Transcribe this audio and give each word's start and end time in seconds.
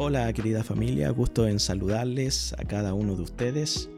Hola 0.00 0.32
querida 0.32 0.62
familia, 0.62 1.10
gusto 1.10 1.48
en 1.48 1.58
saludarles 1.58 2.54
a 2.56 2.62
cada 2.62 2.94
uno 2.94 3.16
de 3.16 3.22
ustedes. 3.22 3.90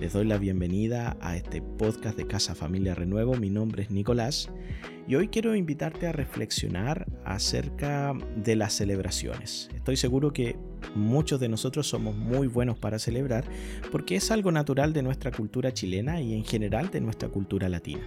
Les 0.00 0.12
doy 0.12 0.24
la 0.24 0.38
bienvenida 0.38 1.16
a 1.20 1.36
este 1.36 1.60
podcast 1.60 2.16
de 2.16 2.28
Casa 2.28 2.54
Familia 2.54 2.94
Renuevo. 2.94 3.34
Mi 3.34 3.50
nombre 3.50 3.82
es 3.82 3.90
Nicolás 3.90 4.48
y 5.08 5.16
hoy 5.16 5.26
quiero 5.26 5.56
invitarte 5.56 6.06
a 6.06 6.12
reflexionar 6.12 7.06
acerca 7.24 8.14
de 8.36 8.54
las 8.54 8.74
celebraciones. 8.74 9.68
Estoy 9.74 9.96
seguro 9.96 10.32
que 10.32 10.56
muchos 10.94 11.40
de 11.40 11.48
nosotros 11.48 11.86
somos 11.86 12.14
muy 12.14 12.46
buenos 12.46 12.78
para 12.78 12.98
celebrar 12.98 13.44
porque 13.90 14.16
es 14.16 14.30
algo 14.30 14.52
natural 14.52 14.92
de 14.92 15.02
nuestra 15.02 15.30
cultura 15.30 15.72
chilena 15.72 16.20
y 16.20 16.34
en 16.34 16.44
general 16.44 16.90
de 16.90 17.00
nuestra 17.00 17.28
cultura 17.28 17.68
latina. 17.68 18.02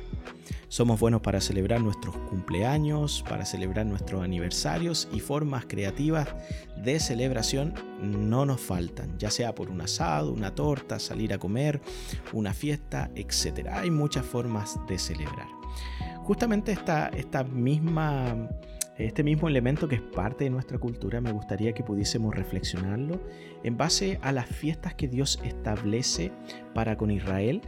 Somos 0.67 0.99
buenos 0.99 1.21
para 1.21 1.41
celebrar 1.41 1.81
nuestros 1.81 2.15
cumpleaños, 2.17 3.23
para 3.27 3.45
celebrar 3.45 3.85
nuestros 3.85 4.23
aniversarios 4.23 5.07
y 5.13 5.19
formas 5.19 5.65
creativas 5.67 6.27
de 6.83 6.99
celebración 6.99 7.73
no 8.01 8.45
nos 8.45 8.61
faltan, 8.61 9.17
ya 9.17 9.31
sea 9.31 9.55
por 9.55 9.69
un 9.69 9.81
asado, 9.81 10.31
una 10.31 10.53
torta, 10.53 10.99
salir 10.99 11.33
a 11.33 11.37
comer, 11.37 11.81
una 12.33 12.53
fiesta, 12.53 13.09
etc. 13.15 13.67
Hay 13.71 13.91
muchas 13.91 14.25
formas 14.25 14.79
de 14.87 14.99
celebrar. 14.99 15.47
Justamente 16.23 16.71
esta, 16.71 17.09
esta 17.09 17.43
misma 17.43 18.49
este 18.97 19.23
mismo 19.23 19.49
elemento 19.49 19.87
que 19.87 19.95
es 19.95 20.01
parte 20.01 20.45
de 20.45 20.49
nuestra 20.49 20.77
cultura, 20.77 21.19
me 21.19 21.31
gustaría 21.31 21.73
que 21.73 21.83
pudiésemos 21.83 22.33
reflexionarlo 22.33 23.19
en 23.63 23.77
base 23.77 24.19
a 24.21 24.31
las 24.31 24.47
fiestas 24.47 24.93
que 24.93 25.07
Dios 25.07 25.39
establece 25.43 26.31
para 26.73 26.97
con 26.97 27.11
Israel, 27.11 27.61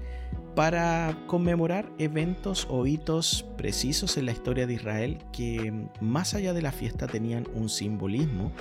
para 0.56 1.18
conmemorar 1.28 1.92
eventos 2.00 2.66
o 2.70 2.88
hitos 2.88 3.46
precisos 3.58 4.18
en 4.18 4.26
la 4.26 4.32
historia 4.32 4.66
de 4.66 4.74
Israel 4.74 5.20
que 5.32 5.72
más 6.00 6.34
allá 6.34 6.54
de 6.54 6.62
la 6.62 6.72
fiesta 6.72 7.08
tenían 7.08 7.48
un 7.54 7.70
simbolismo 7.70 8.52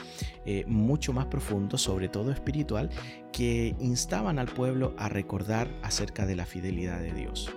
eh, 0.45 0.65
mucho 0.67 1.13
más 1.13 1.27
profundo, 1.27 1.79
sobre 1.79 2.09
todo 2.09 2.33
espiritual, 2.33 2.91
que 3.33 3.75
instaban 3.81 4.39
al 4.39 4.49
pueblo 4.49 4.95
a 4.99 5.09
recordar 5.09 5.69
acerca 5.83 6.27
de 6.27 6.37
la 6.37 6.47
fidelidad 6.47 7.01
de 7.01 7.13
Dios. 7.13 7.55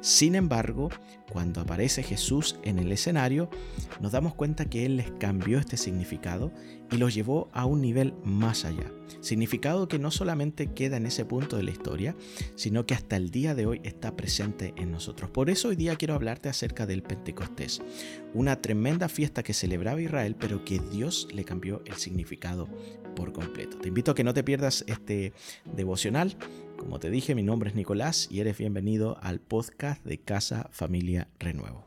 Sin 0.00 0.34
embargo, 0.34 0.90
cuando 1.30 1.60
aparece 1.60 2.02
Jesús 2.02 2.58
en 2.62 2.78
el 2.78 2.90
escenario, 2.92 3.48
nos 4.00 4.12
damos 4.12 4.34
cuenta 4.34 4.64
que 4.64 4.84
Él 4.84 4.96
les 4.96 5.10
cambió 5.12 5.58
este 5.58 5.76
significado 5.76 6.52
y 6.90 6.96
lo 6.96 7.08
llevó 7.08 7.48
a 7.52 7.66
un 7.66 7.80
nivel 7.80 8.14
más 8.24 8.64
allá. 8.64 8.90
Significado 9.20 9.88
que 9.88 9.98
no 9.98 10.10
solamente 10.10 10.68
queda 10.68 10.96
en 10.96 11.06
ese 11.06 11.24
punto 11.24 11.56
de 11.56 11.62
la 11.62 11.70
historia, 11.70 12.16
sino 12.56 12.86
que 12.86 12.94
hasta 12.94 13.16
el 13.16 13.30
día 13.30 13.54
de 13.54 13.66
hoy 13.66 13.80
está 13.84 14.16
presente 14.16 14.74
en 14.76 14.90
nosotros. 14.90 15.30
Por 15.30 15.50
eso 15.50 15.68
hoy 15.68 15.76
día 15.76 15.96
quiero 15.96 16.14
hablarte 16.14 16.48
acerca 16.48 16.86
del 16.86 17.02
Pentecostés, 17.02 17.80
una 18.34 18.60
tremenda 18.60 19.08
fiesta 19.08 19.42
que 19.42 19.54
celebraba 19.54 20.00
Israel, 20.00 20.36
pero 20.38 20.64
que 20.64 20.78
Dios 20.78 21.28
le 21.32 21.44
cambió 21.44 21.82
el 21.86 21.94
significado 21.94 22.68
por 23.14 23.32
completo. 23.32 23.78
Te 23.78 23.88
invito 23.88 24.12
a 24.12 24.14
que 24.14 24.24
no 24.24 24.34
te 24.34 24.44
pierdas 24.44 24.84
este 24.86 25.32
devocional 25.64 26.36
como 26.80 26.98
te 26.98 27.10
dije, 27.10 27.34
mi 27.34 27.42
nombre 27.42 27.68
es 27.68 27.76
Nicolás 27.76 28.26
y 28.30 28.40
eres 28.40 28.56
bienvenido 28.56 29.18
al 29.20 29.38
podcast 29.38 30.02
de 30.02 30.18
Casa 30.18 30.70
Familia 30.72 31.28
Renuevo. 31.38 31.84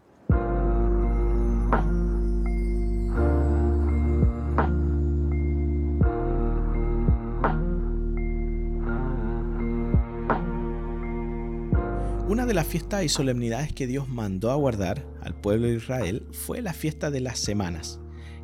Una 12.27 12.45
de 12.45 12.53
las 12.53 12.67
fiestas 12.67 13.03
y 13.03 13.09
solemnidades 13.09 13.73
que 13.73 13.87
Dios 13.87 14.07
mandó 14.07 14.51
a 14.51 14.55
guardar 14.55 15.05
al 15.21 15.33
pueblo 15.33 15.67
de 15.67 15.75
Israel 15.75 16.27
fue 16.31 16.61
la 16.61 16.73
fiesta 16.73 17.09
de 17.09 17.19
las 17.19 17.39
semanas 17.39 17.99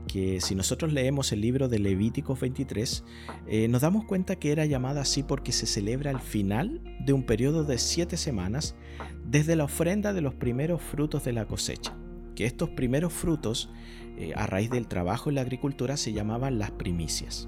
que 0.09 0.41
si 0.41 0.55
nosotros 0.55 0.91
leemos 0.91 1.31
el 1.31 1.41
libro 1.41 1.69
de 1.69 1.77
Levíticos 1.77 2.39
23, 2.39 3.03
eh, 3.47 3.67
nos 3.67 3.83
damos 3.83 4.05
cuenta 4.05 4.37
que 4.37 4.51
era 4.51 4.65
llamada 4.65 5.01
así 5.01 5.21
porque 5.21 5.51
se 5.51 5.67
celebra 5.67 6.09
el 6.09 6.19
final 6.19 6.81
de 7.05 7.13
un 7.13 7.23
periodo 7.23 7.63
de 7.63 7.77
siete 7.77 8.17
semanas 8.17 8.75
desde 9.23 9.55
la 9.55 9.65
ofrenda 9.65 10.11
de 10.11 10.21
los 10.21 10.33
primeros 10.33 10.81
frutos 10.81 11.23
de 11.25 11.33
la 11.33 11.45
cosecha. 11.45 11.95
Que 12.35 12.45
estos 12.45 12.69
primeros 12.69 13.13
frutos, 13.13 13.69
eh, 14.17 14.33
a 14.35 14.47
raíz 14.47 14.71
del 14.71 14.87
trabajo 14.87 15.29
en 15.29 15.35
la 15.35 15.41
agricultura, 15.41 15.95
se 15.95 16.11
llamaban 16.11 16.57
las 16.57 16.71
primicias. 16.71 17.47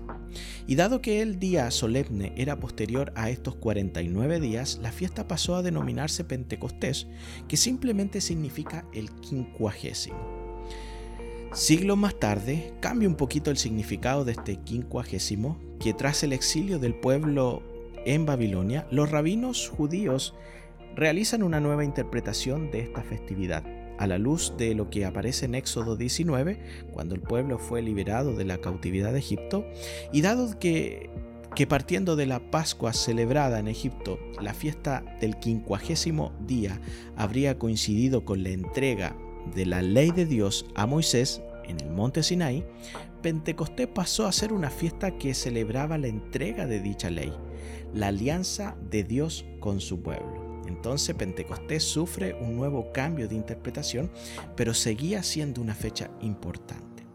Y 0.67 0.75
dado 0.75 1.01
que 1.01 1.23
el 1.23 1.39
día 1.39 1.71
solemne 1.71 2.31
era 2.37 2.59
posterior 2.59 3.11
a 3.15 3.31
estos 3.31 3.55
49 3.55 4.39
días, 4.39 4.79
la 4.83 4.91
fiesta 4.91 5.27
pasó 5.27 5.55
a 5.55 5.63
denominarse 5.63 6.23
Pentecostés, 6.23 7.07
que 7.47 7.57
simplemente 7.57 8.21
significa 8.21 8.85
el 8.93 9.09
quincuagésimo. 9.09 10.30
Siglos 11.53 11.97
más 11.97 12.17
tarde 12.17 12.73
cambia 12.79 13.09
un 13.09 13.15
poquito 13.15 13.51
el 13.51 13.57
significado 13.57 14.23
de 14.23 14.31
este 14.31 14.55
quincuagésimo, 14.55 15.59
que 15.81 15.93
tras 15.93 16.23
el 16.23 16.31
exilio 16.31 16.79
del 16.79 16.95
pueblo 16.95 17.61
en 18.05 18.25
Babilonia, 18.25 18.87
los 18.89 19.11
rabinos 19.11 19.67
judíos 19.67 20.33
realizan 20.95 21.43
una 21.43 21.59
nueva 21.59 21.83
interpretación 21.83 22.71
de 22.71 22.79
esta 22.79 23.03
festividad, 23.03 23.65
a 23.99 24.07
la 24.07 24.17
luz 24.17 24.53
de 24.57 24.73
lo 24.75 24.89
que 24.89 25.03
aparece 25.03 25.43
en 25.43 25.55
Éxodo 25.55 25.97
19, 25.97 26.87
cuando 26.93 27.15
el 27.15 27.21
pueblo 27.21 27.59
fue 27.59 27.81
liberado 27.81 28.33
de 28.33 28.45
la 28.45 28.59
cautividad 28.59 29.11
de 29.11 29.19
Egipto, 29.19 29.65
y 30.13 30.21
dado 30.21 30.57
que, 30.57 31.09
que 31.53 31.67
partiendo 31.67 32.15
de 32.15 32.27
la 32.27 32.39
Pascua 32.49 32.93
celebrada 32.93 33.59
en 33.59 33.67
Egipto, 33.67 34.19
la 34.39 34.53
fiesta 34.53 35.03
del 35.19 35.37
quincuagésimo 35.37 36.31
día 36.47 36.79
habría 37.17 37.59
coincidido 37.59 38.23
con 38.23 38.41
la 38.41 38.51
entrega 38.51 39.17
de 39.53 39.65
la 39.65 39.81
ley 39.81 40.11
de 40.11 40.25
Dios 40.25 40.65
a 40.75 40.85
Moisés 40.85 41.41
en 41.65 41.79
el 41.79 41.89
monte 41.89 42.23
Sinai, 42.23 42.65
Pentecostés 43.21 43.87
pasó 43.87 44.25
a 44.25 44.31
ser 44.31 44.51
una 44.51 44.69
fiesta 44.69 45.17
que 45.17 45.33
celebraba 45.33 45.97
la 45.97 46.07
entrega 46.07 46.65
de 46.65 46.79
dicha 46.79 47.09
ley, 47.09 47.31
la 47.93 48.07
alianza 48.07 48.75
de 48.89 49.03
Dios 49.03 49.45
con 49.59 49.79
su 49.79 50.01
pueblo. 50.01 50.63
Entonces 50.67 51.15
Pentecostés 51.15 51.83
sufre 51.83 52.33
un 52.33 52.55
nuevo 52.55 52.91
cambio 52.91 53.27
de 53.27 53.35
interpretación, 53.35 54.11
pero 54.55 54.73
seguía 54.73 55.21
siendo 55.23 55.61
una 55.61 55.75
fecha 55.75 56.09
importante. 56.21 57.05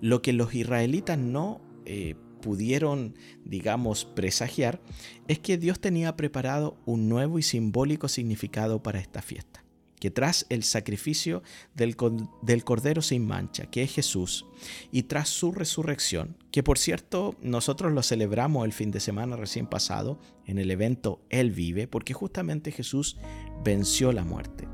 Lo 0.00 0.22
que 0.22 0.32
los 0.32 0.54
israelitas 0.54 1.18
no 1.18 1.60
eh, 1.84 2.14
pudieron, 2.40 3.14
digamos, 3.44 4.04
presagiar, 4.04 4.80
es 5.28 5.38
que 5.38 5.58
Dios 5.58 5.80
tenía 5.80 6.16
preparado 6.16 6.76
un 6.86 7.08
nuevo 7.08 7.38
y 7.38 7.42
simbólico 7.42 8.08
significado 8.08 8.82
para 8.82 9.00
esta 9.00 9.22
fiesta 9.22 9.62
que 10.02 10.10
tras 10.10 10.46
el 10.48 10.64
sacrificio 10.64 11.44
del, 11.76 11.96
del, 12.42 12.64
Cordero 12.64 13.02
sin 13.02 13.24
mancha, 13.24 13.66
que 13.66 13.84
es 13.84 13.94
Jesús, 13.94 14.46
y 14.90 15.04
tras 15.04 15.28
su 15.28 15.52
resurrección, 15.52 16.36
que 16.50 16.64
por 16.64 16.76
cierto 16.76 17.36
nosotros 17.40 17.92
lo 17.92 18.02
celebramos 18.02 18.64
el 18.64 18.72
fin 18.72 18.90
de 18.90 18.98
semana 18.98 19.36
recién 19.36 19.68
pasado 19.68 20.18
en 20.44 20.58
el 20.58 20.72
evento 20.72 21.20
Él 21.30 21.52
vive, 21.52 21.86
porque 21.86 22.14
justamente 22.14 22.72
Jesús 22.72 23.16
venció 23.62 24.10
la 24.10 24.24
muerte. 24.24 24.66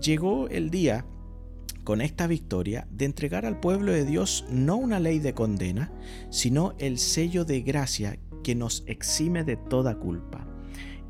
Llegó 0.00 0.46
el 0.46 0.70
día 0.70 1.04
con 1.82 2.00
esta 2.00 2.28
victoria 2.28 2.86
de 2.92 3.06
entregar 3.06 3.46
al 3.46 3.58
pueblo 3.58 3.90
de 3.90 4.04
Dios 4.04 4.44
no 4.50 4.76
una 4.76 5.00
ley 5.00 5.18
de 5.18 5.34
condena, 5.34 5.92
sino 6.30 6.76
el 6.78 6.98
sello 6.98 7.44
de 7.44 7.62
gracia 7.62 8.20
que 8.44 8.54
nos 8.54 8.84
exime 8.86 9.42
de 9.42 9.56
toda 9.56 9.98
culpa. 9.98 10.49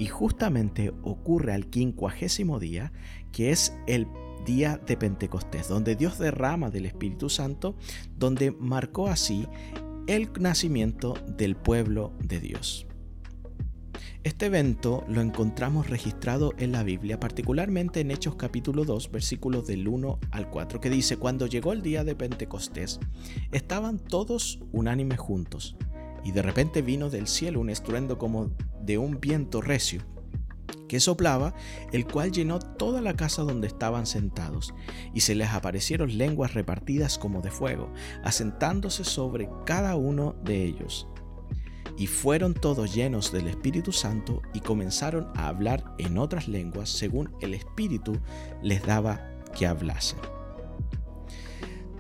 Y 0.01 0.07
justamente 0.07 0.93
ocurre 1.03 1.53
al 1.53 1.67
quincuagésimo 1.67 2.59
día, 2.59 2.91
que 3.33 3.51
es 3.53 3.77
el 3.87 4.09
día 4.47 4.81
de 4.85 4.97
Pentecostés, 4.97 5.69
donde 5.69 5.95
Dios 5.95 6.19
derrama 6.19 6.71
del 6.71 6.87
Espíritu 6.87 7.29
Santo, 7.29 7.77
donde 8.17 8.51
marcó 8.51 9.09
así 9.09 9.47
el 10.07 10.31
nacimiento 10.41 11.15
del 11.37 11.55
pueblo 11.55 12.15
de 12.19 12.41
Dios. 12.41 12.87
Este 14.23 14.47
evento 14.47 15.05
lo 15.07 15.21
encontramos 15.21 15.91
registrado 15.91 16.55
en 16.57 16.73
la 16.73 16.83
Biblia, 16.83 17.21
particularmente 17.21 18.01
en 18.01 18.11
Hechos 18.11 18.37
capítulo 18.37 18.87
2, 18.87 19.11
versículos 19.11 19.67
del 19.67 19.87
1 19.87 20.19
al 20.31 20.49
4, 20.49 20.81
que 20.81 20.89
dice, 20.89 21.19
cuando 21.19 21.47
llegó 21.47 21.75
el 21.75 21.83
día 21.83 22.05
de 22.05 22.15
Pentecostés, 22.15 23.01
estaban 23.53 23.99
todos 23.99 24.61
unánimes 24.73 25.19
juntos, 25.19 25.77
y 26.25 26.33
de 26.33 26.43
repente 26.43 26.83
vino 26.83 27.11
del 27.11 27.27
cielo 27.27 27.61
un 27.61 27.71
estruendo 27.71 28.19
como 28.19 28.51
de 28.83 28.99
un 28.99 29.21
viento 29.21 29.61
recio 29.61 30.05
que 30.91 30.99
soplaba, 30.99 31.55
el 31.93 32.05
cual 32.05 32.33
llenó 32.33 32.59
toda 32.59 33.01
la 33.01 33.15
casa 33.15 33.43
donde 33.43 33.69
estaban 33.69 34.07
sentados, 34.07 34.75
y 35.15 35.21
se 35.21 35.37
les 35.37 35.51
aparecieron 35.51 36.19
lenguas 36.19 36.55
repartidas 36.55 37.17
como 37.17 37.43
de 37.43 37.53
fuego, 37.53 37.93
asentándose 38.25 39.05
sobre 39.05 39.49
cada 39.65 39.95
uno 39.95 40.35
de 40.43 40.65
ellos. 40.65 41.07
Y 41.97 42.09
fueron 42.09 42.55
todos 42.55 42.93
llenos 42.93 43.31
del 43.31 43.47
Espíritu 43.47 43.93
Santo 43.93 44.43
y 44.53 44.61
comenzaron 44.61 45.29
a 45.37 45.47
hablar 45.47 45.95
en 45.99 46.19
otras 46.19 46.49
lenguas 46.49 46.89
según 46.89 47.31
el 47.41 47.55
Espíritu 47.55 48.19
les 48.61 48.85
daba 48.85 49.31
que 49.57 49.69
hablasen. 49.69 50.19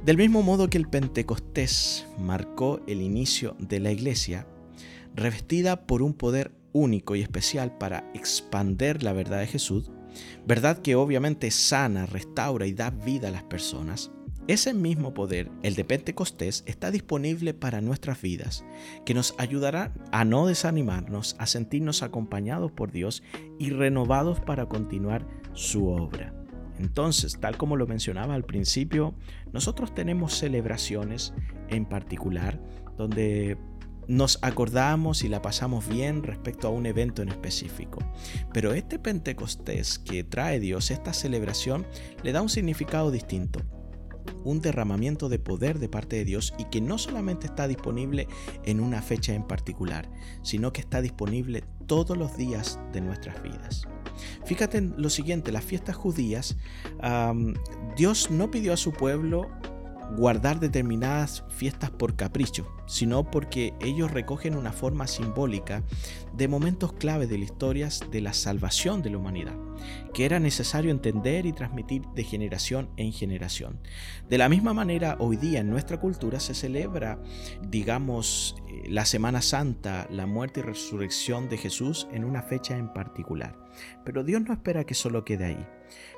Del 0.05 0.17
mismo 0.17 0.43
modo 0.43 0.69
que 0.69 0.79
el 0.79 0.88
Pentecostés 0.88 2.09
marcó 2.19 2.81
el 2.88 3.03
inicio 3.03 3.55
de 3.61 3.79
la 3.79 3.93
iglesia, 3.93 4.49
revestida 5.15 5.87
por 5.87 6.03
un 6.03 6.15
poder 6.15 6.53
único 6.72 7.17
y 7.17 7.22
especial 7.22 7.76
para 7.78 8.11
expander 8.14 9.02
la 9.02 9.12
verdad 9.12 9.40
de 9.40 9.46
Jesús, 9.46 9.90
verdad 10.46 10.78
que 10.78 10.96
obviamente 10.96 11.50
sana, 11.50 12.06
restaura 12.06 12.67
y 12.67 12.72
da 12.72 12.90
vida 12.90 13.28
a 13.28 13.32
las 13.32 13.44
personas, 13.44 14.11
Ese 14.50 14.75
mismo 14.75 15.14
poder, 15.14 15.49
el 15.62 15.76
de 15.76 15.84
Pentecostés, 15.84 16.64
está 16.67 16.90
disponible 16.90 17.55
para 17.55 17.81
nuestras 17.81 18.20
vidas, 18.20 18.64
que 19.05 19.14
nos 19.14 19.34
ayudará 19.38 19.93
a 20.11 20.25
no 20.25 20.46
desanimarnos, 20.46 21.37
a 21.38 21.46
sentirnos 21.46 22.02
acompañados 22.02 22.72
por 22.72 22.90
Dios 22.90 23.22
y 23.61 23.70
renovados 23.70 24.40
para 24.40 24.67
continuar 24.67 25.25
su 25.52 25.87
obra. 25.88 26.34
Entonces, 26.81 27.38
tal 27.38 27.58
como 27.58 27.76
lo 27.76 27.87
mencionaba 27.87 28.34
al 28.34 28.44
principio, 28.44 29.14
nosotros 29.52 29.94
tenemos 29.94 30.34
celebraciones 30.34 31.32
en 31.69 31.84
particular 31.84 32.61
donde 32.96 33.56
nos 34.11 34.41
acordamos 34.43 35.23
y 35.23 35.29
la 35.29 35.41
pasamos 35.41 35.89
bien 35.89 36.25
respecto 36.25 36.67
a 36.67 36.71
un 36.71 36.85
evento 36.85 37.23
en 37.23 37.29
específico. 37.29 38.01
Pero 38.53 38.73
este 38.73 38.99
Pentecostés 38.99 40.01
que 40.01 40.25
trae 40.25 40.59
Dios, 40.59 40.91
esta 40.91 41.12
celebración, 41.12 41.87
le 42.25 42.33
da 42.33 42.43
un 42.43 42.49
significado 42.49 43.11
distinto 43.11 43.61
un 44.45 44.61
derramamiento 44.61 45.29
de 45.29 45.39
poder 45.39 45.79
de 45.79 45.89
parte 45.89 46.17
de 46.17 46.25
Dios 46.25 46.55
y 46.59 46.65
que 46.65 46.81
no 46.81 46.99
solamente 46.99 47.47
está 47.47 47.69
disponible 47.69 48.27
en 48.65 48.81
una 48.81 49.03
fecha 49.03 49.35
en 49.35 49.43
particular, 49.47 50.11
sino 50.43 50.73
que 50.73 50.81
está 50.81 51.03
disponible 51.03 51.65
todos 51.87 52.17
los 52.17 52.37
días 52.37 52.79
de 52.93 53.01
nuestras 53.01 53.43
vidas. 53.43 53.87
Fíjate 54.45 54.79
en 54.79 54.95
lo 54.97 55.11
siguiente, 55.11 55.53
las 55.53 55.65
fiestas 55.65 55.97
judías, 55.97 56.56
Dios 57.97 58.31
no 58.31 58.51
pidió 58.51 58.73
a 58.73 58.79
su 58.79 58.93
pueblo 58.93 59.51
guardar 60.17 60.61
determinadas 60.61 61.45
fiestas 61.49 61.91
por 61.91 62.17
capricho, 62.17 62.67
sino 62.87 63.31
porque 63.31 63.75
ellos 63.81 64.11
recogen 64.11 64.57
una 64.57 64.73
forma 64.73 65.07
simbólica 65.07 65.83
de 66.35 66.49
momentos 66.49 66.93
clave 66.93 67.27
de 67.27 67.39
la 67.39 67.45
historia 67.45 67.89
de 68.11 68.21
la 68.21 68.33
salvación 68.33 69.03
de 69.03 69.11
la 69.11 69.19
humanidad, 69.19 69.55
que 70.12 70.25
era 70.25 70.41
necesario 70.41 70.91
entender 70.91 71.47
y 71.47 71.53
transmitir 71.53 72.03
de 72.15 72.25
generación 72.25 72.91
en 72.97 73.12
generación. 73.12 73.81
De 74.29 74.39
la 74.39 74.49
misma 74.49 74.75
manera, 74.75 75.17
hoy 75.21 75.37
día 75.37 75.61
en 75.61 75.71
nuestra 75.71 76.01
cultura 76.01 76.41
se 76.41 76.55
celebra, 76.55 77.19
digamos, 77.69 78.56
eh, 78.69 78.83
la 78.89 79.05
Semana 79.05 79.43
Santa, 79.43 80.06
la 80.11 80.27
muerte 80.27 80.61
y 80.61 80.63
resurrección 80.65 81.49
de 81.49 81.59
Jesús 81.59 82.09
en 82.13 82.25
una 82.25 82.43
fecha 82.43 82.77
en 82.77 82.93
particular. 82.93 83.56
Pero 84.05 84.25
Dios 84.25 84.43
no 84.43 84.53
espera 84.53 84.85
que 84.85 84.95
solo 84.95 85.25
quede 85.25 85.45
ahí. 85.45 85.67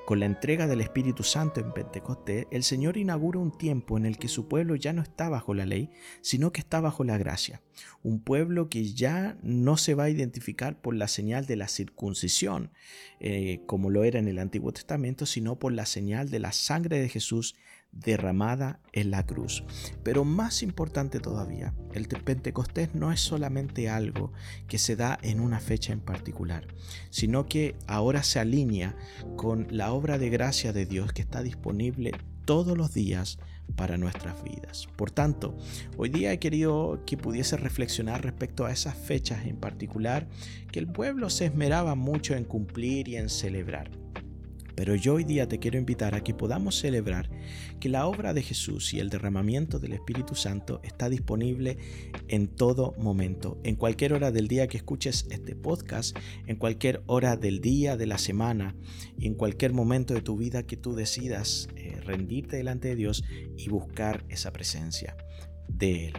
Con 0.04 0.20
la 0.20 0.26
entrega 0.26 0.66
del 0.66 0.80
Espíritu 0.80 1.22
Santo 1.22 1.60
en 1.60 1.72
Pentecostés, 1.72 2.46
el 2.50 2.64
Señor 2.64 2.96
inaugura 2.96 3.38
un 3.38 3.56
tiempo 3.56 3.96
en 3.96 4.06
el 4.06 4.18
que 4.18 4.28
su 4.28 4.48
pueblo 4.48 4.76
ya 4.76 4.92
no 4.92 5.02
está 5.02 5.28
bajo 5.28 5.54
la 5.54 5.66
ley, 5.66 5.90
sino 6.20 6.52
que 6.52 6.60
está 6.60 6.80
bajo 6.80 7.04
la 7.04 7.18
gracia. 7.18 7.62
Un 8.02 8.20
pueblo 8.20 8.68
que 8.68 8.92
ya 8.92 9.38
no 9.42 9.76
se 9.76 9.94
va 9.94 10.04
a 10.04 10.10
identificar 10.10 10.80
por 10.80 10.94
la 10.94 11.08
señal 11.08 11.46
de 11.46 11.56
la 11.56 11.68
circuncisión, 11.68 12.72
eh, 13.20 13.62
como 13.66 13.90
lo 13.90 14.04
era 14.04 14.18
en 14.18 14.28
el 14.28 14.38
Antiguo 14.38 14.72
Testamento, 14.72 15.26
sino 15.26 15.58
por 15.58 15.72
la 15.72 15.86
señal 15.86 16.30
de 16.30 16.40
la 16.40 16.52
sangre 16.52 17.00
de 17.00 17.08
Jesús 17.08 17.54
derramada 17.92 18.80
en 18.92 19.10
la 19.10 19.24
cruz. 19.24 19.64
Pero 20.02 20.24
más 20.24 20.62
importante 20.62 21.20
todavía, 21.20 21.74
el 21.92 22.08
Pentecostés 22.08 22.94
no 22.94 23.12
es 23.12 23.20
solamente 23.20 23.88
algo 23.88 24.32
que 24.66 24.78
se 24.78 24.96
da 24.96 25.18
en 25.22 25.40
una 25.40 25.60
fecha 25.60 25.92
en 25.92 26.00
particular, 26.00 26.66
sino 27.10 27.46
que 27.46 27.76
ahora 27.86 28.22
se 28.22 28.40
alinea 28.40 28.96
con 29.36 29.66
la 29.70 29.92
obra 29.92 30.18
de 30.18 30.30
gracia 30.30 30.72
de 30.72 30.86
Dios 30.86 31.12
que 31.12 31.22
está 31.22 31.42
disponible 31.42 32.12
todos 32.44 32.76
los 32.76 32.92
días 32.92 33.38
para 33.76 33.96
nuestras 33.96 34.42
vidas. 34.42 34.88
Por 34.96 35.10
tanto, 35.10 35.56
hoy 35.96 36.08
día 36.08 36.32
he 36.32 36.38
querido 36.38 37.02
que 37.06 37.16
pudiese 37.16 37.56
reflexionar 37.56 38.22
respecto 38.22 38.66
a 38.66 38.72
esas 38.72 38.96
fechas 38.96 39.46
en 39.46 39.56
particular 39.56 40.28
que 40.70 40.78
el 40.78 40.88
pueblo 40.88 41.30
se 41.30 41.46
esmeraba 41.46 41.94
mucho 41.94 42.34
en 42.34 42.44
cumplir 42.44 43.08
y 43.08 43.16
en 43.16 43.28
celebrar. 43.28 44.01
Pero 44.82 44.96
yo 44.96 45.14
hoy 45.14 45.22
día 45.22 45.46
te 45.46 45.60
quiero 45.60 45.78
invitar 45.78 46.16
a 46.16 46.24
que 46.24 46.34
podamos 46.34 46.76
celebrar 46.76 47.30
que 47.78 47.88
la 47.88 48.08
obra 48.08 48.34
de 48.34 48.42
Jesús 48.42 48.92
y 48.92 48.98
el 48.98 49.10
derramamiento 49.10 49.78
del 49.78 49.92
Espíritu 49.92 50.34
Santo 50.34 50.80
está 50.82 51.08
disponible 51.08 51.78
en 52.26 52.48
todo 52.48 52.92
momento, 52.98 53.60
en 53.62 53.76
cualquier 53.76 54.12
hora 54.12 54.32
del 54.32 54.48
día 54.48 54.66
que 54.66 54.78
escuches 54.78 55.28
este 55.30 55.54
podcast, 55.54 56.18
en 56.48 56.56
cualquier 56.56 57.04
hora 57.06 57.36
del 57.36 57.60
día, 57.60 57.96
de 57.96 58.06
la 58.06 58.18
semana 58.18 58.74
y 59.16 59.28
en 59.28 59.34
cualquier 59.34 59.72
momento 59.72 60.14
de 60.14 60.20
tu 60.20 60.36
vida 60.36 60.64
que 60.64 60.76
tú 60.76 60.96
decidas 60.96 61.68
eh, 61.76 62.00
rendirte 62.00 62.56
delante 62.56 62.88
de 62.88 62.96
Dios 62.96 63.22
y 63.56 63.68
buscar 63.68 64.24
esa 64.30 64.52
presencia 64.52 65.16
de 65.68 66.08
Él. 66.08 66.14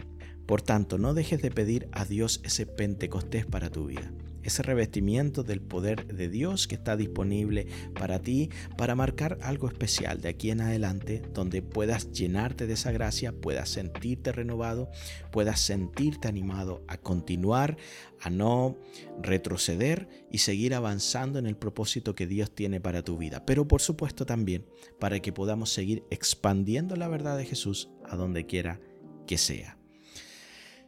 Por 0.46 0.62
tanto, 0.62 0.96
no 0.96 1.12
dejes 1.12 1.42
de 1.42 1.50
pedir 1.50 1.86
a 1.92 2.06
Dios 2.06 2.40
ese 2.44 2.64
Pentecostés 2.64 3.44
para 3.44 3.68
tu 3.68 3.88
vida 3.88 4.10
ese 4.44 4.62
revestimiento 4.62 5.42
del 5.42 5.60
poder 5.60 6.06
de 6.06 6.28
Dios 6.28 6.68
que 6.68 6.74
está 6.74 6.96
disponible 6.96 7.66
para 7.94 8.20
ti 8.20 8.50
para 8.76 8.94
marcar 8.94 9.38
algo 9.42 9.68
especial 9.68 10.20
de 10.20 10.28
aquí 10.28 10.50
en 10.50 10.60
adelante 10.60 11.22
donde 11.32 11.62
puedas 11.62 12.12
llenarte 12.12 12.66
de 12.66 12.74
esa 12.74 12.92
gracia, 12.92 13.32
puedas 13.32 13.68
sentirte 13.68 14.32
renovado, 14.32 14.90
puedas 15.32 15.60
sentirte 15.60 16.28
animado 16.28 16.84
a 16.88 16.96
continuar, 16.98 17.76
a 18.20 18.30
no 18.30 18.78
retroceder 19.22 20.08
y 20.30 20.38
seguir 20.38 20.74
avanzando 20.74 21.38
en 21.38 21.46
el 21.46 21.56
propósito 21.56 22.14
que 22.14 22.26
Dios 22.26 22.54
tiene 22.54 22.80
para 22.80 23.02
tu 23.02 23.18
vida. 23.18 23.44
Pero 23.44 23.66
por 23.66 23.80
supuesto 23.80 24.26
también 24.26 24.66
para 24.98 25.20
que 25.20 25.32
podamos 25.32 25.70
seguir 25.70 26.04
expandiendo 26.10 26.96
la 26.96 27.08
verdad 27.08 27.36
de 27.36 27.46
Jesús 27.46 27.90
a 28.04 28.16
donde 28.16 28.46
quiera 28.46 28.80
que 29.26 29.38
sea. 29.38 29.83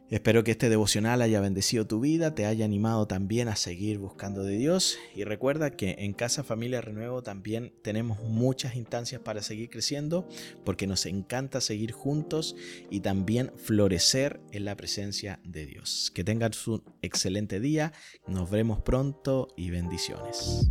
Espero 0.09 0.45
que 0.45 0.51
este 0.51 0.69
devocional 0.69 1.21
haya 1.21 1.41
bendecido 1.41 1.85
tu 1.85 1.99
vida, 1.99 2.33
te 2.33 2.45
haya 2.45 2.63
animado 2.63 3.07
también 3.07 3.49
a 3.49 3.57
seguir 3.57 3.97
buscando 3.97 4.43
de 4.43 4.57
Dios 4.57 4.97
y 5.13 5.25
recuerda 5.25 5.71
que 5.71 5.97
en 5.99 6.13
Casa 6.13 6.45
Familia 6.45 6.79
Renuevo 6.79 7.23
también 7.23 7.73
tenemos 7.81 8.23
muchas 8.23 8.77
instancias 8.77 9.19
para 9.19 9.41
seguir 9.41 9.69
creciendo 9.69 10.25
porque 10.63 10.87
nos 10.87 11.05
encanta 11.05 11.59
seguir 11.59 11.91
juntos 11.91 12.55
y 12.89 13.01
también 13.01 13.51
florecer 13.57 14.39
en 14.53 14.63
la 14.63 14.77
presencia 14.77 15.41
de 15.43 15.65
Dios. 15.65 16.09
Que 16.15 16.23
tengas 16.23 16.65
un 16.67 16.83
excelente 17.01 17.59
día, 17.59 17.91
nos 18.27 18.49
vemos 18.49 18.79
pronto 18.79 19.49
y 19.57 19.71
bendiciones. 19.71 20.69